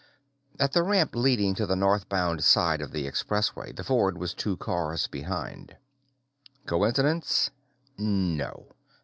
At 0.59 0.71
the 0.71 0.81
ramp 0.81 1.13
leading 1.15 1.53
to 1.53 1.67
the 1.67 1.75
northbound 1.75 2.43
side 2.43 2.81
of 2.81 2.89
the 2.91 3.05
Expressway, 3.05 3.75
the 3.75 3.83
Ford 3.83 4.17
was 4.17 4.33
two 4.33 4.57
cars 4.57 5.05
behind. 5.05 5.77
Coincidence? 6.65 7.51
No. 7.99 8.69